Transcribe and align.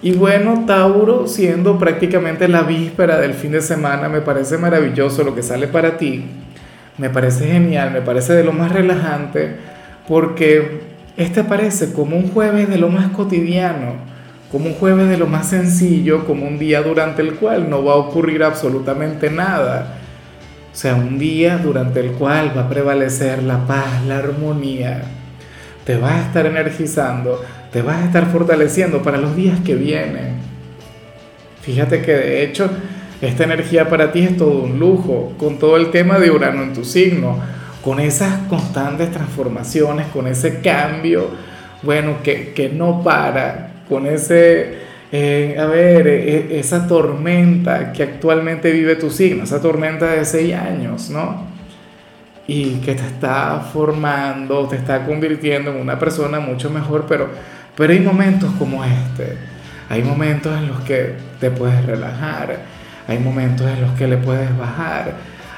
Y 0.00 0.12
bueno, 0.12 0.64
Tauro, 0.64 1.26
siendo 1.26 1.76
prácticamente 1.76 2.46
la 2.46 2.62
víspera 2.62 3.18
del 3.18 3.34
fin 3.34 3.50
de 3.50 3.60
semana, 3.60 4.08
me 4.08 4.20
parece 4.20 4.56
maravilloso 4.56 5.24
lo 5.24 5.34
que 5.34 5.42
sale 5.42 5.66
para 5.66 5.98
ti. 5.98 6.24
Me 6.98 7.10
parece 7.10 7.48
genial, 7.48 7.90
me 7.90 8.00
parece 8.00 8.34
de 8.34 8.44
lo 8.44 8.52
más 8.52 8.70
relajante, 8.70 9.56
porque 10.06 10.82
este 11.16 11.42
parece 11.42 11.92
como 11.92 12.16
un 12.16 12.30
jueves 12.30 12.68
de 12.68 12.78
lo 12.78 12.90
más 12.90 13.08
cotidiano, 13.08 13.94
como 14.52 14.66
un 14.66 14.74
jueves 14.74 15.08
de 15.08 15.18
lo 15.18 15.26
más 15.26 15.48
sencillo, 15.48 16.24
como 16.26 16.46
un 16.46 16.60
día 16.60 16.80
durante 16.82 17.22
el 17.22 17.34
cual 17.34 17.68
no 17.68 17.84
va 17.84 17.94
a 17.94 17.96
ocurrir 17.96 18.44
absolutamente 18.44 19.30
nada. 19.30 19.96
O 20.72 20.76
sea, 20.76 20.94
un 20.94 21.18
día 21.18 21.58
durante 21.58 21.98
el 21.98 22.12
cual 22.12 22.56
va 22.56 22.62
a 22.62 22.68
prevalecer 22.68 23.42
la 23.42 23.66
paz, 23.66 24.04
la 24.06 24.18
armonía. 24.18 25.02
Te 25.84 25.96
va 25.96 26.14
a 26.14 26.20
estar 26.20 26.46
energizando 26.46 27.42
te 27.72 27.82
vas 27.82 28.02
a 28.02 28.06
estar 28.06 28.26
fortaleciendo 28.26 29.02
para 29.02 29.18
los 29.18 29.36
días 29.36 29.58
que 29.64 29.74
vienen. 29.74 30.36
Fíjate 31.62 32.02
que 32.02 32.12
de 32.12 32.44
hecho 32.44 32.70
esta 33.20 33.44
energía 33.44 33.88
para 33.88 34.12
ti 34.12 34.20
es 34.20 34.36
todo 34.36 34.62
un 34.62 34.78
lujo, 34.78 35.34
con 35.38 35.58
todo 35.58 35.76
el 35.76 35.90
tema 35.90 36.18
de 36.18 36.30
Urano 36.30 36.62
en 36.62 36.72
tu 36.72 36.84
signo, 36.84 37.38
con 37.82 38.00
esas 38.00 38.46
constantes 38.48 39.10
transformaciones, 39.10 40.06
con 40.08 40.26
ese 40.26 40.60
cambio, 40.60 41.30
bueno, 41.82 42.16
que, 42.22 42.70
no 42.72 43.02
para, 43.02 43.82
con 43.88 44.06
ese, 44.06 44.74
eh, 45.10 45.56
a 45.58 45.66
ver, 45.66 46.06
e, 46.06 46.56
e, 46.56 46.60
esa 46.60 46.86
tormenta 46.86 47.92
que 47.92 48.02
actualmente 48.02 48.70
vive 48.70 48.96
tu 48.96 49.10
signo, 49.10 49.44
esa 49.44 49.60
tormenta 49.60 50.12
de 50.12 50.24
seis 50.24 50.54
años, 50.54 51.10
¿no? 51.10 51.46
Y 52.46 52.76
que 52.76 52.94
te 52.94 53.06
está 53.06 53.60
formando, 53.72 54.66
te 54.68 54.76
está 54.76 55.04
convirtiendo 55.04 55.70
en 55.70 55.80
una 55.80 55.98
persona 55.98 56.40
mucho 56.40 56.70
mejor, 56.70 57.04
pero 57.08 57.28
pero 57.78 57.92
hay 57.92 58.00
momentos 58.00 58.50
como 58.58 58.84
este, 58.84 59.36
hay 59.88 60.02
momentos 60.02 60.52
en 60.58 60.66
los 60.66 60.80
que 60.80 61.12
te 61.38 61.48
puedes 61.52 61.86
relajar, 61.86 62.58
hay 63.06 63.20
momentos 63.20 63.68
en 63.70 63.80
los 63.80 63.92
que 63.92 64.08
le 64.08 64.16
puedes 64.16 64.58
bajar, 64.58 65.14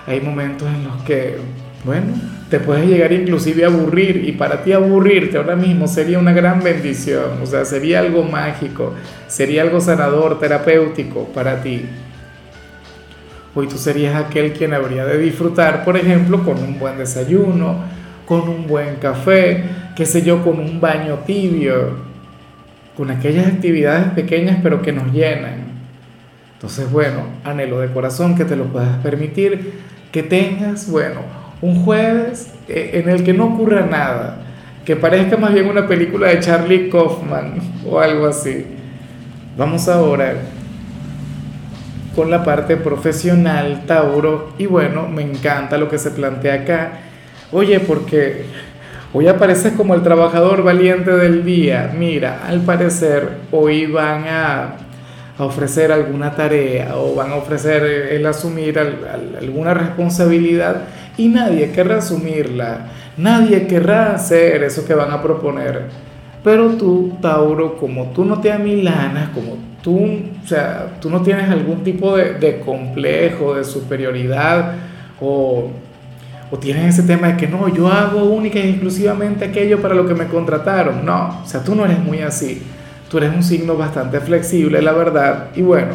hay 0.07 0.21
momentos 0.21 0.69
en 0.69 0.85
los 0.85 1.03
que, 1.03 1.39
bueno, 1.83 2.12
te 2.51 2.61
puedes 2.61 2.87
llegar 2.87 3.11
inclusive 3.11 3.65
a 3.65 3.69
aburrir. 3.69 4.29
Y 4.29 4.33
para 4.33 4.62
ti 4.62 4.75
aburrirte 4.75 5.39
ahora 5.39 5.57
mismo 5.57 5.89
sería 5.89 6.19
una 6.19 6.35
gran 6.35 6.62
bendición, 6.62 7.41
o 7.43 7.47
sea, 7.47 7.65
sería 7.65 8.01
algo 8.01 8.23
mágico, 8.23 8.93
sería 9.27 9.62
algo 9.62 9.81
sanador, 9.81 10.39
terapéutico 10.39 11.25
para 11.29 11.62
ti. 11.62 11.87
Hoy 13.55 13.67
tú 13.67 13.79
serías 13.79 14.15
aquel 14.15 14.53
quien 14.53 14.75
habría 14.75 15.07
de 15.07 15.17
disfrutar, 15.17 15.87
por 15.87 15.97
ejemplo, 15.97 16.45
con 16.45 16.59
un 16.59 16.79
buen 16.79 16.99
desayuno, 16.99 17.79
con 18.27 18.47
un 18.47 18.67
buen 18.67 18.97
café, 18.97 19.65
qué 19.97 20.05
sé 20.05 20.21
yo, 20.21 20.45
con 20.45 20.61
un 20.61 20.81
baño 20.81 21.21
tibio, 21.27 22.09
con 23.01 23.11
aquellas 23.11 23.47
actividades 23.47 24.09
pequeñas 24.09 24.59
pero 24.62 24.83
que 24.83 24.93
nos 24.93 25.11
llenan. 25.11 25.70
Entonces, 26.53 26.93
bueno, 26.93 27.23
anhelo 27.45 27.81
de 27.81 27.91
corazón 27.91 28.37
que 28.37 28.45
te 28.45 28.56
lo 28.56 28.65
puedas 28.65 28.98
permitir, 28.98 29.73
que 30.12 30.23
tengas, 30.23 30.91
bueno, 30.91 31.23
un 31.62 31.83
jueves 31.83 32.53
eh, 32.69 32.91
en 33.03 33.09
el 33.09 33.25
que 33.25 33.33
no 33.33 33.55
ocurra 33.55 33.87
nada, 33.87 34.43
que 34.84 34.97
parezca 34.97 35.38
más 35.38 35.55
bien 35.55 35.66
una 35.66 35.88
película 35.88 36.28
de 36.28 36.41
Charlie 36.41 36.91
Kaufman 36.91 37.55
o 37.88 37.99
algo 37.99 38.27
así. 38.27 38.66
Vamos 39.56 39.88
ahora 39.88 40.34
con 42.15 42.31
la 42.31 42.44
parte 42.44 42.77
profesional, 42.77 43.84
Tauro, 43.87 44.53
y 44.59 44.67
bueno, 44.67 45.09
me 45.09 45.22
encanta 45.22 45.78
lo 45.78 45.88
que 45.88 45.97
se 45.97 46.11
plantea 46.11 46.53
acá. 46.53 46.93
Oye, 47.50 47.81
porque 47.81 48.44
Hoy 49.12 49.26
apareces 49.26 49.72
como 49.72 49.97
el 49.97 50.03
trabajador 50.03 50.62
valiente 50.62 51.10
del 51.10 51.44
día. 51.44 51.93
Mira, 51.98 52.47
al 52.47 52.60
parecer 52.60 53.28
hoy 53.50 53.87
van 53.87 54.25
a, 54.28 54.76
ofrecer 55.38 55.91
alguna 55.91 56.37
tarea 56.37 56.97
o 56.97 57.15
van 57.16 57.32
a 57.32 57.37
ofrecer 57.37 57.82
el 57.82 58.25
asumir 58.26 58.78
alguna 58.78 59.75
responsabilidad 59.75 60.82
y 61.16 61.26
nadie 61.26 61.72
querrá 61.72 61.97
asumirla. 61.97 62.87
Nadie 63.16 63.66
querrá 63.66 64.15
hacer 64.15 64.62
eso 64.62 64.87
que 64.87 64.94
van 64.94 65.10
a 65.10 65.20
proponer. 65.20 65.87
Pero 66.44 66.69
tú, 66.76 67.16
Tauro, 67.20 67.78
como 67.78 68.12
tú 68.12 68.25
no 68.25 68.41
te 68.41 68.53
amilanas, 68.53 69.31
como 69.31 69.56
tú, 69.82 70.20
o 70.44 70.47
sea, 70.47 70.99
tú 71.00 71.10
no 71.10 71.20
tienes 71.22 71.50
algún 71.50 71.82
tipo 71.82 72.16
de, 72.16 72.34
de 72.34 72.60
complejo, 72.60 73.56
de 73.56 73.65
superioridad 73.65 74.75
o 75.20 75.70
o 76.50 76.59
tienen 76.59 76.87
ese 76.87 77.05
tema 77.05 77.28
de 77.28 77.37
que 77.37 77.47
no, 77.47 77.69
yo 77.69 77.88
hago 77.88 78.25
única 78.25 78.59
y 78.59 78.71
exclusivamente 78.71 79.44
aquello 79.44 79.81
para 79.81 79.94
lo 79.94 80.06
que 80.06 80.15
me 80.15 80.27
contrataron. 80.27 81.05
No, 81.05 81.43
o 81.44 81.47
sea, 81.47 81.62
tú 81.62 81.75
no 81.75 81.84
eres 81.84 82.00
muy 82.00 82.21
así. 82.21 82.61
Tú 83.09 83.19
eres 83.19 83.34
un 83.34 83.43
signo 83.43 83.77
bastante 83.77 84.21
flexible, 84.21 84.83
la 84.83 84.93
verdad. 84.93 85.49
Y 85.55 85.62
bueno, 85.62 85.93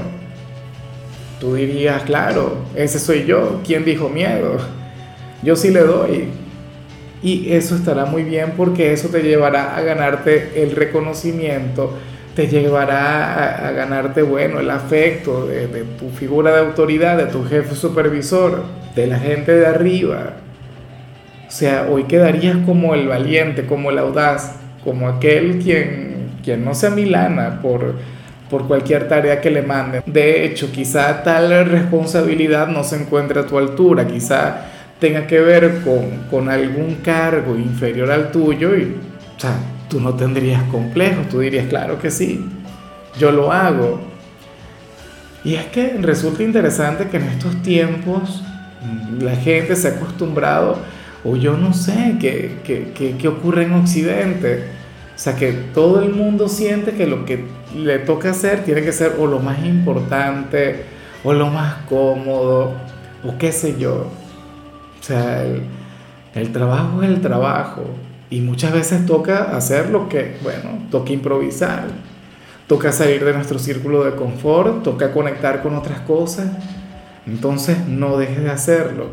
tú 1.40 1.56
dirías, 1.56 2.04
claro, 2.04 2.58
ese 2.76 3.00
soy 3.00 3.26
yo. 3.26 3.62
¿Quién 3.66 3.84
dijo 3.84 4.08
miedo? 4.08 4.58
Yo 5.44 5.58
sí 5.58 5.72
le 5.72 5.82
doy. 5.82 6.30
Y 7.22 7.52
eso 7.52 7.76
estará 7.76 8.06
muy 8.06 8.24
bien 8.24 8.54
porque 8.56 8.94
eso 8.94 9.10
te 9.10 9.24
llevará 9.24 9.76
a 9.76 9.82
ganarte 9.82 10.62
el 10.62 10.72
reconocimiento, 10.72 11.94
te 12.36 12.48
llevará 12.48 13.68
a, 13.68 13.72
ganarte, 13.72 14.22
bueno, 14.22 14.60
el 14.60 14.70
afecto 14.70 15.48
de, 15.48 15.68
de 15.68 15.84
tu 15.84 16.10
figura 16.10 16.54
de 16.54 16.60
autoridad, 16.60 17.18
de 17.18 17.26
tu 17.26 17.44
jefe 17.44 17.74
supervisor, 17.76 18.64
de 18.96 19.08
la 19.08 19.20
gente 19.20 19.54
de 19.54 19.66
arriba. 19.66 20.34
O 21.48 21.52
sea, 21.52 21.88
hoy 21.90 22.04
quedarías 22.04 22.58
como 22.66 22.96
el 22.96 23.08
valiente, 23.08 23.66
como 23.66 23.92
el 23.92 24.00
audaz, 24.00 24.56
como 24.84 25.08
aquel 25.08 25.60
quien, 25.60 26.30
quien 26.44 26.66
no 26.66 26.74
se 26.74 26.88
amilana 26.88 27.62
por, 27.62 27.96
por 28.50 28.68
cualquier 28.68 29.08
tarea 29.08 29.42
que 29.42 29.52
le 29.52 29.62
manden. 29.62 30.04
De 30.06 30.46
hecho, 30.46 30.72
quizá 30.72 31.24
tal 31.24 31.66
responsabilidad 31.68 32.68
no 32.68 32.84
se 32.84 33.02
encuentre 33.02 33.40
a 33.40 33.46
tu 33.46 33.58
altura, 33.58 34.08
quizá 34.08 34.66
tenga 35.00 35.28
que 35.28 35.40
ver 35.40 35.82
con, 35.84 36.28
con 36.30 36.50
algún 36.50 36.96
cargo 37.04 37.56
inferior 37.56 38.12
al 38.12 38.32
tuyo 38.32 38.76
y, 38.76 38.96
o 39.38 39.40
sea, 39.40 39.58
tú 39.90 40.00
no 40.00 40.14
tendrías 40.14 40.64
complejos, 40.64 41.28
tú 41.30 41.40
dirías, 41.40 41.68
claro 41.68 42.00
que 42.00 42.12
sí, 42.12 42.46
yo 43.20 43.32
lo 43.32 43.52
hago. 43.52 44.00
Y 45.44 45.56
es 45.56 45.66
que 45.66 45.98
resulta 46.02 46.44
interesante 46.44 47.08
que 47.08 47.18
en 47.18 47.24
estos 47.24 47.62
tiempos 47.62 48.44
la 49.20 49.36
gente 49.36 49.76
se 49.76 49.90
ha 49.90 49.92
acostumbrado 49.92 50.78
o 51.26 51.36
yo 51.36 51.58
no 51.58 51.74
sé 51.74 52.18
qué, 52.20 52.60
qué, 52.64 53.16
qué, 53.18 53.28
ocurre 53.28 53.64
en 53.64 53.74
Occidente. 53.74 54.64
O 55.16 55.18
sea, 55.18 55.36
que 55.36 55.52
todo 55.74 56.02
el 56.02 56.14
mundo 56.14 56.48
siente 56.48 56.92
que 56.92 57.08
lo 57.08 57.26
que 57.26 57.46
le 57.76 58.00
toca 58.00 58.30
hacer 58.30 58.64
tiene 58.64 58.84
que 58.84 58.92
ser 58.92 59.16
o 59.20 59.26
lo 59.26 59.40
más 59.40 59.64
importante, 59.66 60.84
o 61.24 61.34
lo 61.34 61.50
más 61.50 61.78
cómodo, 61.90 62.74
o 63.24 63.38
qué 63.40 63.52
sé 63.52 63.76
yo. 63.80 64.12
O 65.00 65.04
sea, 65.04 65.44
el, 65.44 65.64
el 66.36 66.52
trabajo 66.52 67.02
es 67.02 67.10
el 67.10 67.22
trabajo. 67.22 67.84
Y 68.30 68.42
muchas 68.42 68.74
veces 68.74 69.06
toca 69.06 69.56
hacer 69.56 69.90
lo 69.90 70.08
que, 70.10 70.38
bueno, 70.44 70.80
toca 70.92 71.12
improvisar. 71.12 71.86
Toca 72.68 72.92
salir 72.92 73.24
de 73.24 73.34
nuestro 73.34 73.58
círculo 73.58 74.04
de 74.04 74.16
confort, 74.16 74.84
toca 74.84 75.12
conectar 75.12 75.64
con 75.64 75.76
otras 75.76 76.02
cosas. 76.02 76.48
Entonces 77.26 77.88
no 77.88 78.18
dejes 78.18 78.44
de 78.44 78.52
hacerlo. 78.52 79.08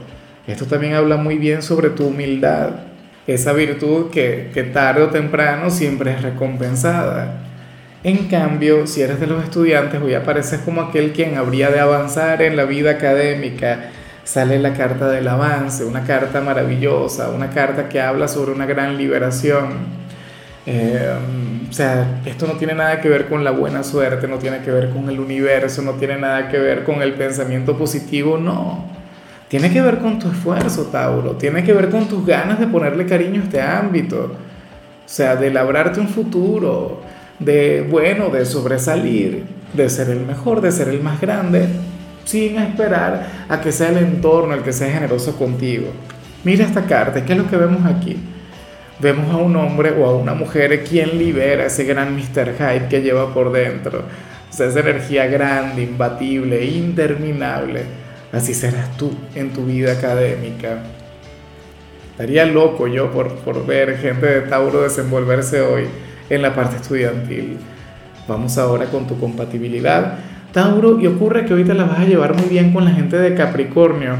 Esto 0.46 0.66
también 0.66 0.94
habla 0.94 1.16
muy 1.16 1.38
bien 1.38 1.62
sobre 1.62 1.90
tu 1.90 2.06
humildad, 2.06 2.70
esa 3.26 3.52
virtud 3.52 4.10
que, 4.10 4.70
tarde 4.72 5.02
o 5.02 5.10
temprano 5.10 5.70
siempre 5.70 6.12
es 6.12 6.22
recompensada. 6.22 7.40
En 8.02 8.26
cambio, 8.26 8.88
si 8.88 9.00
eres 9.00 9.20
de 9.20 9.28
los 9.28 9.44
estudiantes, 9.44 10.02
hoy 10.02 10.14
apareces 10.14 10.60
como 10.60 10.80
aquel 10.80 11.12
quien 11.12 11.36
habría 11.36 11.70
de 11.70 11.78
avanzar 11.78 12.42
en 12.42 12.56
la 12.56 12.64
vida 12.64 12.92
académica. 12.92 13.90
Sale 14.24 14.58
la 14.58 14.74
carta 14.74 15.08
del 15.08 15.28
avance, 15.28 15.84
una 15.84 16.02
carta 16.04 16.40
maravillosa, 16.40 17.30
una 17.30 17.50
carta 17.50 17.88
que 17.88 18.00
habla 18.00 18.26
sobre 18.26 18.50
una 18.50 18.66
gran 18.66 18.98
liberación. 18.98 20.02
Eh, 20.66 21.14
o 21.68 21.72
sea, 21.72 22.20
esto 22.24 22.48
no 22.48 22.54
tiene 22.54 22.74
nada 22.74 23.00
que 23.00 23.08
ver 23.08 23.28
con 23.28 23.44
la 23.44 23.52
buena 23.52 23.84
suerte, 23.84 24.26
no 24.26 24.38
tiene 24.38 24.62
que 24.62 24.72
ver 24.72 24.90
con 24.90 25.08
el 25.08 25.20
universo, 25.20 25.82
no 25.82 25.92
tiene 25.92 26.18
nada 26.18 26.48
que 26.48 26.58
ver 26.58 26.82
con 26.82 27.02
el 27.02 27.14
pensamiento 27.14 27.78
positivo, 27.78 28.36
no. 28.36 29.01
Tiene 29.52 29.70
que 29.70 29.82
ver 29.82 29.98
con 29.98 30.18
tu 30.18 30.30
esfuerzo, 30.30 30.84
Tauro. 30.84 31.32
Tiene 31.32 31.62
que 31.62 31.74
ver 31.74 31.90
con 31.90 32.08
tus 32.08 32.24
ganas 32.24 32.58
de 32.58 32.66
ponerle 32.66 33.04
cariño 33.04 33.42
a 33.42 33.44
este 33.44 33.60
ámbito. 33.60 34.32
O 35.04 35.04
sea, 35.04 35.36
de 35.36 35.50
labrarte 35.50 36.00
un 36.00 36.08
futuro, 36.08 37.02
de, 37.38 37.86
bueno, 37.86 38.30
de 38.30 38.46
sobresalir, 38.46 39.44
de 39.74 39.90
ser 39.90 40.08
el 40.08 40.20
mejor, 40.20 40.62
de 40.62 40.72
ser 40.72 40.88
el 40.88 41.02
más 41.02 41.20
grande, 41.20 41.66
sin 42.24 42.56
esperar 42.56 43.44
a 43.46 43.60
que 43.60 43.72
sea 43.72 43.90
el 43.90 43.98
entorno 43.98 44.54
el 44.54 44.62
que 44.62 44.72
sea 44.72 44.90
generoso 44.90 45.36
contigo. 45.36 45.88
Mira 46.44 46.64
esta 46.64 46.86
carta, 46.86 47.22
¿qué 47.22 47.34
es 47.34 47.38
lo 47.38 47.50
que 47.50 47.58
vemos 47.58 47.84
aquí? 47.84 48.16
Vemos 49.00 49.30
a 49.30 49.36
un 49.36 49.54
hombre 49.56 49.90
o 49.90 50.06
a 50.06 50.16
una 50.16 50.32
mujer 50.32 50.82
quien 50.82 51.18
libera 51.18 51.66
ese 51.66 51.84
gran 51.84 52.16
Mr. 52.16 52.54
Hyde 52.58 52.88
que 52.88 53.02
lleva 53.02 53.34
por 53.34 53.52
dentro. 53.52 53.98
O 53.98 54.50
esa 54.50 54.80
energía 54.80 55.26
grande, 55.26 55.82
imbatible, 55.82 56.64
interminable. 56.64 58.01
Así 58.32 58.54
serás 58.54 58.96
tú 58.96 59.12
en 59.34 59.52
tu 59.52 59.66
vida 59.66 59.92
académica. 59.92 60.82
Estaría 62.12 62.46
loco 62.46 62.88
yo 62.88 63.10
por, 63.10 63.34
por 63.36 63.66
ver 63.66 63.98
gente 63.98 64.26
de 64.26 64.40
Tauro 64.42 64.82
desenvolverse 64.82 65.60
hoy 65.60 65.84
en 66.30 66.42
la 66.42 66.54
parte 66.54 66.76
estudiantil. 66.76 67.58
Vamos 68.26 68.56
ahora 68.56 68.86
con 68.86 69.06
tu 69.06 69.18
compatibilidad. 69.18 70.18
Tauro, 70.52 70.98
y 71.00 71.06
ocurre 71.06 71.44
que 71.44 71.52
ahorita 71.52 71.74
la 71.74 71.84
vas 71.84 72.00
a 72.00 72.04
llevar 72.04 72.34
muy 72.34 72.46
bien 72.46 72.72
con 72.72 72.84
la 72.84 72.92
gente 72.92 73.18
de 73.18 73.34
Capricornio. 73.34 74.16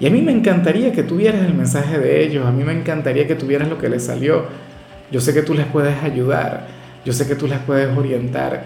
Y 0.00 0.06
a 0.06 0.10
mí 0.10 0.20
me 0.20 0.32
encantaría 0.32 0.92
que 0.92 1.02
tuvieras 1.02 1.42
el 1.44 1.54
mensaje 1.54 1.98
de 1.98 2.24
ellos, 2.24 2.46
a 2.46 2.50
mí 2.50 2.64
me 2.64 2.72
encantaría 2.72 3.26
que 3.26 3.34
tuvieras 3.34 3.68
lo 3.68 3.78
que 3.78 3.88
les 3.88 4.04
salió. 4.04 4.46
Yo 5.10 5.20
sé 5.20 5.32
que 5.32 5.42
tú 5.42 5.54
les 5.54 5.66
puedes 5.66 6.02
ayudar, 6.02 6.66
yo 7.04 7.12
sé 7.12 7.26
que 7.26 7.34
tú 7.34 7.46
les 7.46 7.58
puedes 7.58 7.96
orientar, 7.96 8.64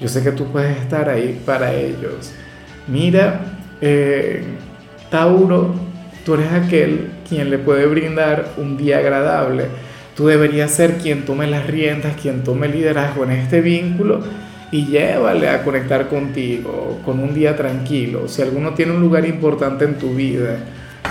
yo 0.00 0.08
sé 0.08 0.22
que 0.22 0.32
tú 0.32 0.46
puedes 0.46 0.76
estar 0.78 1.08
ahí 1.08 1.40
para 1.44 1.74
ellos. 1.74 2.32
Mira, 2.86 3.57
eh, 3.80 4.42
Tauro, 5.10 5.74
tú 6.24 6.34
eres 6.34 6.52
aquel 6.52 7.10
quien 7.28 7.50
le 7.50 7.58
puede 7.58 7.86
brindar 7.86 8.52
un 8.56 8.76
día 8.76 8.98
agradable 8.98 9.66
Tú 10.18 10.26
deberías 10.26 10.72
ser 10.72 10.94
quien 10.96 11.24
tome 11.24 11.46
las 11.46 11.68
riendas, 11.68 12.16
quien 12.20 12.42
tome 12.42 12.66
liderazgo 12.66 13.22
en 13.22 13.30
este 13.30 13.60
vínculo 13.60 14.18
y 14.72 14.86
llévale 14.86 15.48
a 15.48 15.62
conectar 15.62 16.08
contigo 16.08 16.98
con 17.04 17.20
un 17.20 17.34
día 17.34 17.56
tranquilo. 17.56 18.26
Si 18.26 18.42
alguno 18.42 18.74
tiene 18.74 18.94
un 18.94 19.00
lugar 19.00 19.24
importante 19.26 19.84
en 19.84 19.94
tu 19.94 20.16
vida, 20.16 20.56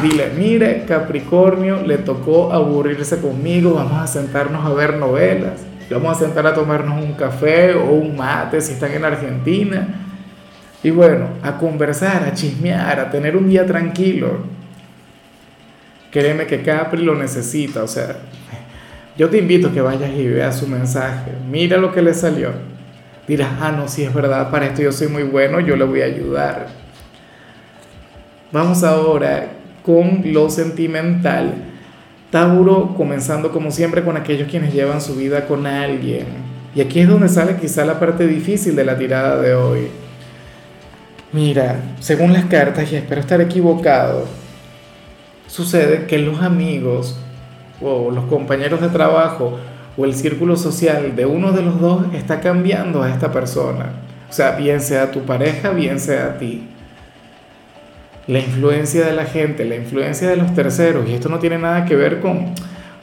dile, 0.02 0.32
mire, 0.38 0.84
Capricornio, 0.86 1.84
le 1.84 2.00
tocó 2.00 2.52
aburrirse 2.52 3.22
conmigo, 3.22 3.76
vamos 3.76 3.98
a 3.98 4.08
sentarnos 4.08 4.66
a 4.66 4.74
ver 4.74 4.98
novelas, 4.98 5.66
vamos 5.90 6.18
a 6.18 6.20
sentar 6.20 6.46
a 6.46 6.54
tomarnos 6.54 7.02
un 7.02 7.14
café 7.14 7.76
o 7.76 7.92
un 7.92 8.18
mate 8.18 8.60
si 8.60 8.74
están 8.74 8.92
en 8.92 9.06
Argentina. 9.06 10.07
Y 10.84 10.92
bueno, 10.92 11.30
a 11.42 11.58
conversar, 11.58 12.24
a 12.24 12.34
chismear, 12.34 13.00
a 13.00 13.10
tener 13.10 13.36
un 13.36 13.50
día 13.50 13.66
tranquilo. 13.66 14.40
Créeme 16.12 16.46
que 16.46 16.62
Capri 16.62 17.04
lo 17.04 17.16
necesita, 17.16 17.84
o 17.84 17.88
sea, 17.88 18.16
yo 19.18 19.30
te 19.30 19.40
invito 19.40 19.68
a 19.68 19.72
que 19.72 19.82
vayas 19.82 20.12
y 20.12 20.28
veas 20.28 20.58
su 20.58 20.68
mensaje. 20.68 21.32
Mira 21.50 21.78
lo 21.78 21.92
que 21.92 22.02
le 22.02 22.14
salió. 22.14 22.52
Dirás, 23.28 23.50
ah, 23.60 23.72
no, 23.72 23.88
si 23.88 24.04
es 24.04 24.14
verdad, 24.14 24.52
para 24.52 24.68
esto 24.68 24.82
yo 24.82 24.92
soy 24.92 25.08
muy 25.08 25.24
bueno, 25.24 25.60
yo 25.60 25.76
le 25.76 25.84
voy 25.84 26.02
a 26.02 26.06
ayudar. 26.06 26.68
Vamos 28.52 28.84
ahora 28.84 29.50
con 29.84 30.22
lo 30.26 30.50
sentimental. 30.50 31.56
Tauro 32.30 32.94
comenzando 32.96 33.52
como 33.52 33.72
siempre 33.72 34.04
con 34.04 34.16
aquellos 34.18 34.50
quienes 34.50 34.74
llevan 34.74 35.02
su 35.02 35.16
vida 35.16 35.46
con 35.46 35.66
alguien. 35.66 36.26
Y 36.76 36.82
aquí 36.82 37.00
es 37.00 37.10
donde 37.10 37.28
sale 37.28 37.58
quizá 37.58 37.84
la 37.86 38.00
parte 38.00 38.28
difícil 38.28 38.76
de 38.76 38.86
la 38.86 38.98
tirada 38.98 39.42
de 39.42 39.56
hoy. 39.56 39.88
Mira, 41.34 41.82
según 42.00 42.32
las 42.32 42.46
cartas, 42.46 42.90
y 42.92 42.96
espero 42.96 43.20
estar 43.20 43.42
equivocado, 43.42 44.26
sucede 45.48 46.06
que 46.06 46.20
los 46.20 46.42
amigos 46.42 47.20
o 47.82 48.12
los 48.12 48.26
compañeros 48.26 48.80
de 48.80 48.88
trabajo 48.88 49.60
o 49.98 50.06
el 50.06 50.16
círculo 50.16 50.56
social 50.56 51.18
de 51.18 51.26
uno 51.26 51.52
de 51.52 51.64
los 51.64 51.82
dos 51.82 52.06
está 52.14 52.40
cambiando 52.40 53.04
a 53.04 53.10
esta 53.10 53.32
persona. 53.34 53.92
O 54.30 54.34
sea, 54.34 54.52
bien 54.52 54.80
sea 54.80 55.12
tu 55.12 55.24
pareja, 55.24 55.72
bien 55.72 56.00
sea 56.00 56.28
a 56.28 56.38
ti. 56.38 56.70
La 58.28 58.40
influencia 58.40 59.06
de 59.06 59.14
la 59.14 59.26
gente, 59.26 59.66
la 59.66 59.76
influencia 59.76 60.30
de 60.30 60.38
los 60.38 60.54
terceros, 60.54 61.10
y 61.10 61.14
esto 61.14 61.28
no 61.28 61.40
tiene 61.40 61.58
nada 61.58 61.84
que 61.84 61.98
ver 61.98 62.22
con, 62.22 62.54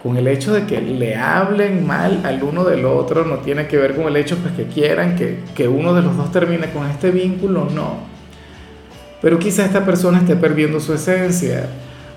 con 0.02 0.16
el 0.16 0.28
hecho 0.28 0.54
de 0.54 0.64
que 0.64 0.80
le 0.80 1.16
hablen 1.16 1.86
mal 1.86 2.22
al 2.24 2.42
uno 2.42 2.64
del 2.64 2.86
otro, 2.86 3.26
no 3.26 3.38
tiene 3.38 3.66
que 3.66 3.76
ver 3.76 3.94
con 3.94 4.06
el 4.06 4.16
hecho 4.16 4.38
pues, 4.38 4.54
que 4.54 4.64
quieran 4.64 5.14
que, 5.14 5.40
que 5.54 5.68
uno 5.68 5.92
de 5.92 6.00
los 6.00 6.16
dos 6.16 6.32
termine 6.32 6.70
con 6.70 6.88
este 6.88 7.10
vínculo, 7.10 7.68
no. 7.74 8.13
Pero 9.24 9.38
quizá 9.38 9.64
esta 9.64 9.86
persona 9.86 10.18
esté 10.18 10.36
perdiendo 10.36 10.80
su 10.80 10.92
esencia, 10.92 11.70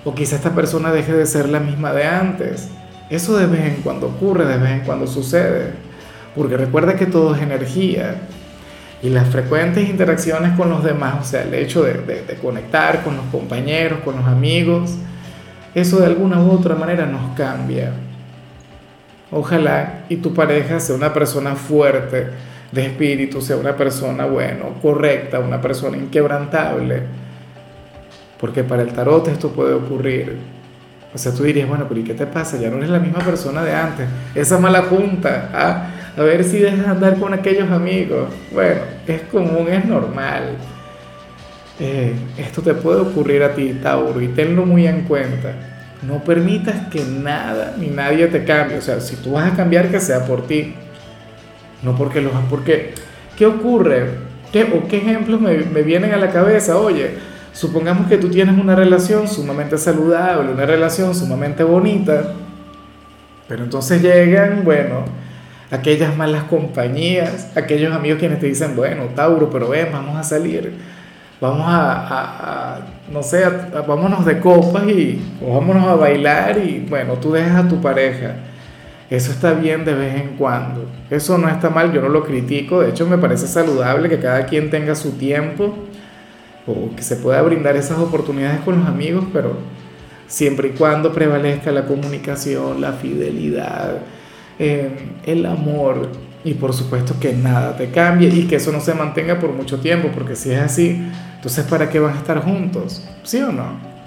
o 0.04 0.14
quizá 0.14 0.36
esta 0.36 0.54
persona 0.54 0.92
deje 0.92 1.14
de 1.14 1.24
ser 1.24 1.48
la 1.48 1.58
misma 1.58 1.94
de 1.94 2.04
antes. 2.04 2.68
Eso 3.08 3.38
de 3.38 3.46
vez 3.46 3.64
en 3.64 3.80
cuando 3.80 4.08
ocurre, 4.08 4.44
de 4.44 4.58
vez 4.58 4.72
en 4.72 4.80
cuando 4.80 5.06
sucede. 5.06 5.72
Porque 6.36 6.58
recuerda 6.58 6.96
que 6.96 7.06
todo 7.06 7.34
es 7.34 7.40
energía. 7.40 8.16
Y 9.02 9.08
las 9.08 9.26
frecuentes 9.30 9.88
interacciones 9.88 10.54
con 10.54 10.68
los 10.68 10.84
demás, 10.84 11.14
o 11.22 11.24
sea, 11.24 11.44
el 11.44 11.54
hecho 11.54 11.82
de, 11.82 11.94
de, 11.94 12.34
conectar 12.42 13.02
con 13.02 13.16
los 13.16 13.24
compañeros, 13.32 14.00
con 14.04 14.16
los 14.16 14.26
amigos, 14.26 14.90
eso 15.74 16.00
de 16.00 16.06
alguna 16.06 16.42
u 16.42 16.50
otra 16.50 16.74
manera 16.74 17.06
nos 17.06 17.34
cambia. 17.34 17.92
Ojalá 19.30 20.04
y 20.10 20.16
tu 20.16 20.34
pareja 20.34 20.78
sea 20.78 20.94
una 20.94 21.14
persona 21.14 21.56
fuerte 21.56 22.26
de 22.72 22.86
espíritu, 22.86 23.40
sea 23.40 23.56
una 23.56 23.76
persona, 23.76 24.26
bueno, 24.26 24.74
correcta, 24.82 25.38
una 25.38 25.60
persona 25.60 25.96
inquebrantable 25.96 27.02
porque 28.40 28.64
para 28.64 28.82
el 28.82 28.92
tarot 28.92 29.28
esto 29.28 29.50
puede 29.50 29.74
ocurrir. 29.74 30.36
O 31.12 31.18
sea, 31.18 31.32
tú 31.32 31.42
dirías, 31.42 31.68
bueno, 31.68 31.86
pero 31.88 32.00
¿y 32.00 32.04
qué 32.04 32.14
te 32.14 32.26
pasa? 32.26 32.58
Ya 32.58 32.70
no 32.70 32.76
eres 32.76 32.90
la 32.90 32.98
misma 32.98 33.20
persona 33.20 33.64
de 33.64 33.74
antes. 33.74 34.06
Esa 34.34 34.58
mala 34.58 34.82
junta, 34.82 35.50
¿ah? 35.52 35.86
a 36.16 36.22
ver 36.22 36.44
si 36.44 36.58
dejas 36.58 36.80
de 36.80 36.86
andar 36.86 37.18
con 37.18 37.32
aquellos 37.32 37.70
amigos. 37.70 38.28
Bueno, 38.52 38.80
es 39.06 39.22
común, 39.22 39.68
es 39.68 39.84
normal. 39.84 40.56
Eh, 41.80 42.12
esto 42.36 42.60
te 42.60 42.74
puede 42.74 43.00
ocurrir 43.00 43.42
a 43.42 43.54
ti, 43.54 43.78
Tauro, 43.82 44.20
y 44.20 44.28
tenlo 44.28 44.66
muy 44.66 44.86
en 44.86 45.02
cuenta. 45.02 45.54
No 46.02 46.22
permitas 46.22 46.88
que 46.88 47.02
nada 47.02 47.74
ni 47.78 47.88
nadie 47.88 48.26
te 48.26 48.44
cambie. 48.44 48.78
O 48.78 48.82
sea, 48.82 49.00
si 49.00 49.16
tú 49.16 49.32
vas 49.32 49.52
a 49.52 49.56
cambiar, 49.56 49.90
que 49.90 50.00
sea 50.00 50.24
por 50.24 50.46
ti. 50.46 50.74
No 51.82 51.96
porque 51.96 52.20
los... 52.20 52.32
Porque, 52.50 52.94
¿qué 53.36 53.46
ocurre? 53.46 54.28
¿Qué, 54.52 54.62
¿O 54.64 54.88
qué 54.88 54.98
ejemplos 54.98 55.40
me, 55.40 55.56
vienen 55.82 56.12
a 56.12 56.16
la 56.16 56.30
cabeza? 56.30 56.76
Oye, 56.78 57.28
Supongamos 57.58 58.06
que 58.06 58.18
tú 58.18 58.28
tienes 58.28 58.56
una 58.56 58.76
relación 58.76 59.26
sumamente 59.26 59.78
saludable, 59.78 60.52
una 60.52 60.64
relación 60.64 61.12
sumamente 61.12 61.64
bonita, 61.64 62.34
pero 63.48 63.64
entonces 63.64 64.00
llegan, 64.00 64.62
bueno, 64.64 65.04
aquellas 65.68 66.16
malas 66.16 66.44
compañías, 66.44 67.50
aquellos 67.56 67.92
amigos 67.92 68.20
quienes 68.20 68.38
te 68.38 68.46
dicen, 68.46 68.76
bueno, 68.76 69.06
Tauro, 69.16 69.50
pero 69.50 69.70
ven, 69.70 69.88
vamos 69.90 70.16
a 70.16 70.22
salir, 70.22 70.72
vamos 71.40 71.66
a, 71.66 72.80
no 73.12 73.24
sé, 73.24 73.42
vámonos 73.88 74.24
de 74.24 74.38
copas 74.38 74.84
y 74.84 75.20
vámonos 75.40 75.84
a 75.88 75.94
bailar 75.94 76.58
y 76.58 76.86
bueno, 76.88 77.14
tú 77.14 77.32
dejas 77.32 77.64
a 77.64 77.68
tu 77.68 77.80
pareja. 77.80 78.36
Eso 79.10 79.32
está 79.32 79.54
bien 79.54 79.84
de 79.84 79.94
vez 79.94 80.20
en 80.20 80.36
cuando. 80.36 80.84
Eso 81.10 81.38
no 81.38 81.48
está 81.48 81.70
mal, 81.70 81.92
yo 81.92 82.02
no 82.02 82.08
lo 82.08 82.24
critico. 82.24 82.82
De 82.82 82.90
hecho, 82.90 83.06
me 83.06 83.16
parece 83.16 83.46
saludable 83.46 84.08
que 84.08 84.18
cada 84.18 84.44
quien 84.44 84.70
tenga 84.70 84.94
su 84.94 85.12
tiempo 85.12 85.74
o 86.66 86.94
que 86.94 87.02
se 87.02 87.16
pueda 87.16 87.40
brindar 87.42 87.76
esas 87.76 87.98
oportunidades 87.98 88.60
con 88.60 88.78
los 88.78 88.86
amigos, 88.86 89.24
pero 89.32 89.56
siempre 90.26 90.68
y 90.68 90.70
cuando 90.72 91.12
prevalezca 91.12 91.72
la 91.72 91.86
comunicación, 91.86 92.80
la 92.80 92.92
fidelidad, 92.92 93.98
eh, 94.58 94.90
el 95.24 95.46
amor 95.46 96.08
y 96.44 96.54
por 96.54 96.74
supuesto 96.74 97.14
que 97.18 97.32
nada 97.32 97.76
te 97.76 97.90
cambie 97.90 98.28
y 98.28 98.46
que 98.46 98.56
eso 98.56 98.70
no 98.70 98.80
se 98.80 98.94
mantenga 98.94 99.38
por 99.40 99.52
mucho 99.52 99.80
tiempo, 99.80 100.10
porque 100.14 100.36
si 100.36 100.52
es 100.52 100.60
así, 100.60 101.02
entonces 101.36 101.64
¿para 101.64 101.88
qué 101.88 101.98
van 101.98 102.14
a 102.14 102.18
estar 102.18 102.42
juntos? 102.42 103.08
¿Sí 103.22 103.40
o 103.40 103.50
no? 103.50 103.97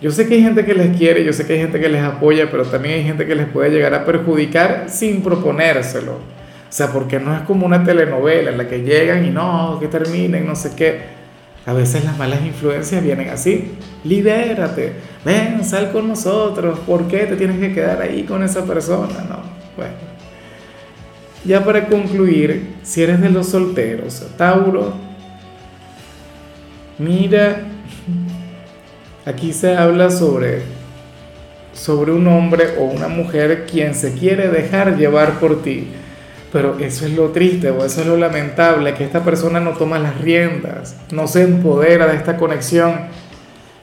Yo 0.00 0.10
sé 0.10 0.28
que 0.28 0.34
hay 0.34 0.42
gente 0.42 0.64
que 0.64 0.74
les 0.74 0.94
quiere, 0.96 1.24
yo 1.24 1.32
sé 1.32 1.46
que 1.46 1.54
hay 1.54 1.60
gente 1.60 1.80
que 1.80 1.88
les 1.88 2.02
apoya, 2.02 2.50
pero 2.50 2.64
también 2.64 2.96
hay 2.96 3.04
gente 3.04 3.26
que 3.26 3.34
les 3.34 3.46
puede 3.46 3.70
llegar 3.70 3.94
a 3.94 4.04
perjudicar 4.04 4.86
sin 4.88 5.22
proponérselo. 5.22 6.12
O 6.12 6.72
sea, 6.76 6.92
porque 6.92 7.18
no 7.18 7.34
es 7.34 7.42
como 7.42 7.64
una 7.64 7.82
telenovela 7.82 8.50
en 8.50 8.58
la 8.58 8.68
que 8.68 8.82
llegan 8.82 9.24
y 9.24 9.30
no, 9.30 9.78
que 9.80 9.88
terminen, 9.88 10.46
no 10.46 10.54
sé 10.54 10.72
qué. 10.76 11.16
A 11.64 11.72
veces 11.72 12.04
las 12.04 12.18
malas 12.18 12.44
influencias 12.44 13.02
vienen 13.02 13.30
así. 13.30 13.72
Libérate, 14.04 14.92
ven, 15.24 15.64
sal 15.64 15.90
con 15.90 16.08
nosotros. 16.08 16.78
¿Por 16.80 17.08
qué 17.08 17.20
te 17.20 17.36
tienes 17.36 17.58
que 17.58 17.72
quedar 17.72 18.02
ahí 18.02 18.24
con 18.24 18.42
esa 18.42 18.64
persona? 18.64 19.24
No, 19.28 19.40
bueno. 19.76 19.94
Ya 21.44 21.64
para 21.64 21.86
concluir, 21.86 22.74
si 22.82 23.02
eres 23.02 23.20
de 23.20 23.30
los 23.30 23.48
solteros, 23.48 24.26
Tauro, 24.36 24.94
mira, 26.98 27.62
aquí 29.26 29.52
se 29.52 29.76
habla 29.76 30.08
sobre, 30.08 30.62
sobre 31.74 32.12
un 32.12 32.26
hombre 32.26 32.78
o 32.78 32.84
una 32.84 33.08
mujer 33.08 33.66
quien 33.70 33.94
se 33.94 34.14
quiere 34.14 34.48
dejar 34.48 34.96
llevar 34.96 35.38
por 35.38 35.62
ti 35.62 35.88
pero 36.56 36.78
eso 36.78 37.04
es 37.04 37.12
lo 37.12 37.32
triste 37.32 37.70
o 37.70 37.84
eso 37.84 38.00
es 38.00 38.06
lo 38.06 38.16
lamentable, 38.16 38.94
que 38.94 39.04
esta 39.04 39.22
persona 39.22 39.60
no 39.60 39.72
toma 39.72 39.98
las 39.98 40.18
riendas, 40.22 40.96
no 41.12 41.26
se 41.26 41.42
empodera 41.42 42.06
de 42.06 42.16
esta 42.16 42.38
conexión. 42.38 42.94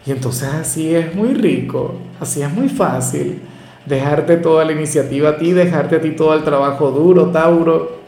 Y 0.08 0.12
entonces 0.12 0.50
así 0.50 0.96
es 0.96 1.14
muy 1.14 1.36
rico, 1.36 1.94
así 2.20 2.42
es 2.42 2.52
muy 2.52 2.70
fácil. 2.70 3.42
dejarte 3.86 4.38
toda 4.38 4.66
la 4.66 4.72
iniciativa 4.72 5.30
a 5.30 5.38
ti, 5.38 5.52
dejarte 5.52 5.98
a 5.98 6.02
ti 6.02 6.12
todo 6.12 6.34
el 6.34 6.44
trabajo 6.44 6.90
duro, 6.90 7.28
Tauro. 7.28 8.00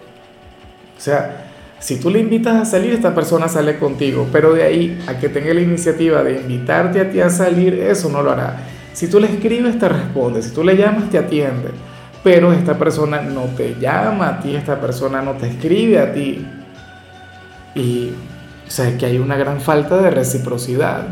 O 0.97 1.01
sea, 1.01 1.44
si 1.85 1.97
tú 1.97 2.09
le 2.09 2.19
invitas 2.19 2.55
a 2.55 2.65
salir, 2.65 2.93
esta 2.93 3.13
persona 3.13 3.47
sale 3.47 3.77
contigo, 3.77 4.27
pero 4.31 4.55
de 4.55 4.63
ahí 4.63 4.99
a 5.05 5.19
que 5.19 5.29
tenga 5.29 5.53
la 5.53 5.61
iniciativa 5.61 6.23
de 6.23 6.39
invitarte 6.39 6.99
a 6.99 7.11
ti 7.11 7.21
a 7.21 7.29
salir, 7.29 7.75
eso 7.75 8.09
no 8.09 8.23
lo 8.23 8.31
hará. 8.31 8.57
Si 8.91 9.07
tú 9.07 9.19
le 9.19 9.27
escribes, 9.27 9.77
te 9.77 9.87
responde, 9.87 10.41
si 10.41 10.49
tú 10.49 10.63
le 10.63 10.75
llamas, 10.75 11.11
te 11.11 11.19
atiende, 11.19 11.69
pero 12.23 12.51
esta 12.51 12.75
persona 12.75 13.21
no 13.21 13.43
te 13.55 13.75
llama 13.79 14.29
a 14.29 14.39
ti, 14.39 14.55
esta 14.55 14.81
persona 14.81 15.21
no 15.21 15.33
te 15.33 15.45
escribe 15.45 15.99
a 15.99 16.11
ti. 16.11 16.43
Y 17.75 18.13
o 18.67 18.71
sea, 18.71 18.97
que 18.97 19.05
hay 19.05 19.19
una 19.19 19.37
gran 19.37 19.61
falta 19.61 19.97
de 19.97 20.09
reciprocidad. 20.09 21.05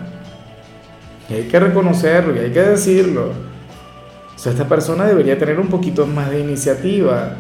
Y 1.30 1.36
hay 1.36 1.44
que 1.44 1.60
reconocerlo 1.60 2.36
y 2.36 2.40
hay 2.40 2.52
que 2.52 2.64
decirlo. 2.64 3.32
O 4.36 4.40
sea, 4.40 4.54
esta 4.54 4.68
persona 4.68 5.06
debería 5.06 5.38
tener 5.38 5.60
un 5.60 5.68
poquito 5.68 6.08
más 6.08 6.32
de 6.32 6.40
iniciativa. 6.40 7.36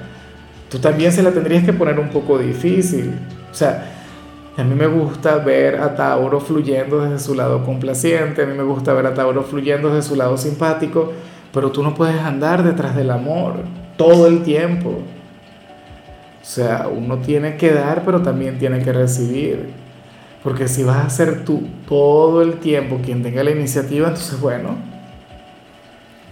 Tú 0.74 0.80
también 0.80 1.12
se 1.12 1.22
la 1.22 1.30
tendrías 1.30 1.64
que 1.64 1.72
poner 1.72 2.00
un 2.00 2.10
poco 2.10 2.40
difícil. 2.40 3.14
O 3.52 3.54
sea, 3.54 3.92
a 4.58 4.64
mí 4.64 4.74
me 4.74 4.88
gusta 4.88 5.38
ver 5.38 5.80
a 5.80 5.94
Tauro 5.94 6.40
fluyendo 6.40 7.00
desde 7.04 7.20
su 7.20 7.36
lado 7.36 7.64
complaciente, 7.64 8.42
a 8.42 8.48
mí 8.48 8.58
me 8.58 8.64
gusta 8.64 8.92
ver 8.94 9.06
a 9.06 9.14
Tauro 9.14 9.44
fluyendo 9.44 9.90
desde 9.94 10.10
su 10.10 10.16
lado 10.16 10.36
simpático, 10.36 11.14
pero 11.54 11.72
tú 11.72 11.84
no 11.84 11.94
puedes 11.94 12.20
andar 12.20 12.64
detrás 12.64 12.96
del 12.96 13.12
amor 13.12 13.58
todo 13.98 14.26
el 14.26 14.42
tiempo. 14.42 14.90
O 16.42 16.46
sea, 16.46 16.88
uno 16.92 17.20
tiene 17.20 17.56
que 17.56 17.72
dar, 17.72 18.02
pero 18.04 18.24
también 18.24 18.58
tiene 18.58 18.80
que 18.80 18.94
recibir. 18.94 19.70
Porque 20.42 20.68
si 20.68 20.82
vas 20.84 21.06
a 21.06 21.10
ser 21.12 21.46
tú 21.46 21.68
todo 21.88 22.42
el 22.42 22.56
tiempo 22.56 22.98
quien 23.06 23.22
tenga 23.22 23.44
la 23.44 23.52
iniciativa, 23.52 24.08
entonces 24.08 24.40
bueno, 24.40 24.70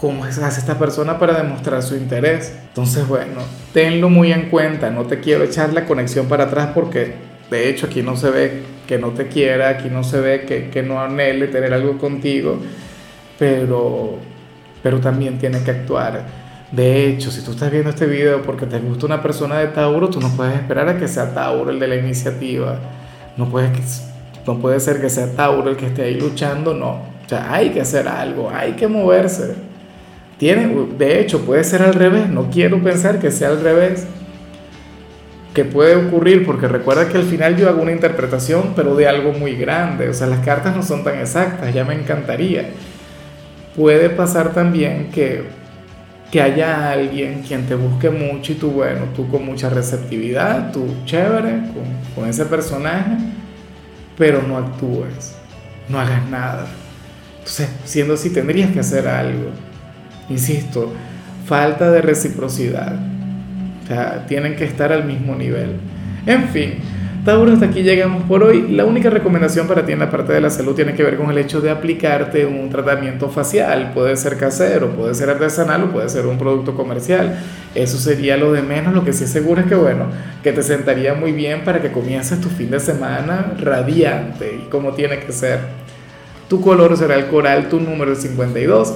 ¿cómo 0.01 0.25
hace 0.25 0.59
esta 0.59 0.79
persona 0.79 1.19
para 1.19 1.37
demostrar 1.37 1.83
su 1.83 1.95
interés? 1.95 2.53
Entonces 2.69 3.07
bueno, 3.07 3.41
tenlo 3.73 4.09
muy 4.09 4.33
en 4.33 4.49
cuenta, 4.49 4.89
no 4.89 5.03
te 5.03 5.19
quiero 5.19 5.43
echar 5.43 5.71
la 5.73 5.85
conexión 5.85 6.25
para 6.25 6.45
atrás 6.45 6.71
porque 6.73 7.13
de 7.51 7.69
hecho 7.69 7.85
aquí 7.85 8.01
no 8.01 8.17
se 8.17 8.31
ve 8.31 8.63
que 8.87 8.97
no 8.97 9.09
te 9.09 9.27
quiera, 9.27 9.69
aquí 9.69 9.89
no 9.89 10.03
se 10.03 10.19
ve 10.19 10.41
que, 10.45 10.69
que 10.69 10.81
no 10.81 10.99
anhele 10.99 11.47
tener 11.47 11.73
algo 11.73 11.97
contigo, 11.99 12.57
pero, 13.37 14.17
pero 14.81 14.99
también 14.99 15.37
tiene 15.37 15.63
que 15.63 15.71
actuar. 15.71 16.25
De 16.71 17.07
hecho, 17.07 17.31
si 17.31 17.41
tú 17.41 17.51
estás 17.51 17.69
viendo 17.71 17.91
este 17.91 18.05
video 18.05 18.41
porque 18.41 18.65
te 18.65 18.79
gusta 18.79 19.05
una 19.05 19.21
persona 19.21 19.59
de 19.59 19.67
Tauro, 19.67 20.09
tú 20.09 20.19
no 20.19 20.29
puedes 20.29 20.55
esperar 20.55 20.89
a 20.89 20.97
que 20.97 21.07
sea 21.07 21.33
Tauro 21.33 21.69
el 21.69 21.79
de 21.79 21.87
la 21.87 21.95
iniciativa 21.95 22.79
no 23.37 23.49
puede, 23.49 23.71
no 24.45 24.59
puede 24.59 24.79
ser 24.79 25.01
que 25.01 25.09
sea 25.09 25.31
Tauro 25.33 25.69
el 25.69 25.77
que 25.77 25.87
esté 25.87 26.03
ahí 26.03 26.19
luchando, 26.19 26.73
no. 26.73 26.91
O 27.25 27.29
sea, 27.29 27.53
hay 27.53 27.69
que 27.69 27.81
hacer 27.81 28.07
algo, 28.07 28.49
hay 28.53 28.73
que 28.73 28.87
moverse. 28.87 29.55
Tiene, 30.41 30.75
de 30.97 31.19
hecho, 31.19 31.45
puede 31.45 31.63
ser 31.63 31.83
al 31.83 31.93
revés, 31.93 32.27
no 32.27 32.49
quiero 32.49 32.81
pensar 32.81 33.19
que 33.19 33.29
sea 33.29 33.49
al 33.49 33.61
revés. 33.61 34.07
Que 35.53 35.65
puede 35.65 35.95
ocurrir, 35.95 36.47
porque 36.47 36.67
recuerda 36.67 37.07
que 37.09 37.19
al 37.19 37.25
final 37.25 37.57
yo 37.57 37.69
hago 37.69 37.79
una 37.79 37.91
interpretación, 37.91 38.73
pero 38.75 38.95
de 38.95 39.07
algo 39.07 39.33
muy 39.33 39.55
grande. 39.55 40.09
O 40.09 40.15
sea, 40.15 40.25
las 40.25 40.43
cartas 40.43 40.75
no 40.75 40.81
son 40.81 41.03
tan 41.03 41.19
exactas, 41.19 41.71
ya 41.71 41.85
me 41.85 41.93
encantaría. 41.93 42.71
Puede 43.75 44.09
pasar 44.09 44.51
también 44.51 45.11
que, 45.11 45.43
que 46.31 46.41
haya 46.41 46.89
alguien 46.89 47.43
quien 47.47 47.67
te 47.67 47.75
busque 47.75 48.09
mucho 48.09 48.53
y 48.53 48.55
tú, 48.55 48.71
bueno, 48.71 49.01
tú 49.15 49.29
con 49.29 49.45
mucha 49.45 49.69
receptividad, 49.69 50.71
tú 50.71 50.87
chévere, 51.05 51.51
con 51.71 52.01
con 52.15 52.27
ese 52.27 52.45
personaje, 52.45 53.11
pero 54.17 54.41
no 54.41 54.57
actúes, 54.57 55.35
no 55.87 55.99
hagas 55.99 56.27
nada. 56.31 56.65
Entonces, 57.37 57.69
siendo 57.85 58.15
así, 58.15 58.31
tendrías 58.31 58.71
que 58.71 58.79
hacer 58.79 59.07
algo. 59.07 59.70
Insisto, 60.29 60.91
falta 61.45 61.91
de 61.91 62.01
reciprocidad. 62.01 62.95
O 63.83 63.87
sea, 63.87 64.25
tienen 64.27 64.55
que 64.55 64.65
estar 64.65 64.91
al 64.91 65.05
mismo 65.05 65.35
nivel. 65.35 65.77
En 66.25 66.49
fin, 66.49 66.75
Tauro, 67.25 67.51
hasta 67.51 67.67
aquí 67.67 67.83
llegamos 67.83 68.23
por 68.23 68.41
hoy. 68.41 68.67
La 68.71 68.83
única 68.83 69.11
recomendación 69.11 69.67
para 69.67 69.85
ti 69.85 69.91
en 69.91 69.99
la 69.99 70.09
parte 70.09 70.33
de 70.33 70.41
la 70.41 70.49
salud 70.49 70.73
tiene 70.73 70.95
que 70.95 71.03
ver 71.03 71.17
con 71.17 71.29
el 71.29 71.37
hecho 71.37 71.61
de 71.61 71.69
aplicarte 71.69 72.47
un 72.47 72.67
tratamiento 72.69 73.29
facial. 73.29 73.91
Puede 73.93 74.17
ser 74.17 74.37
casero, 74.37 74.89
puede 74.95 75.13
ser 75.13 75.29
artesanal 75.29 75.83
o 75.83 75.91
puede 75.91 76.09
ser 76.09 76.25
un 76.25 76.39
producto 76.39 76.73
comercial. 76.73 77.37
Eso 77.75 77.99
sería 77.99 78.37
lo 78.37 78.51
de 78.53 78.63
menos. 78.63 78.95
Lo 78.95 79.05
que 79.05 79.13
sí 79.13 79.27
seguro 79.27 79.61
es 79.61 79.67
que, 79.67 79.75
bueno, 79.75 80.05
que 80.41 80.51
te 80.51 80.63
sentaría 80.63 81.13
muy 81.13 81.31
bien 81.31 81.63
para 81.63 81.79
que 81.79 81.91
comiences 81.91 82.41
tu 82.41 82.49
fin 82.49 82.71
de 82.71 82.79
semana 82.79 83.53
radiante 83.59 84.59
y 84.65 84.69
como 84.69 84.93
tiene 84.93 85.19
que 85.19 85.31
ser. 85.31 85.59
Tu 86.49 86.59
color 86.59 86.97
será 86.97 87.15
el 87.15 87.27
coral, 87.27 87.69
tu 87.69 87.79
número 87.79 88.13
es 88.13 88.21
52. 88.23 88.95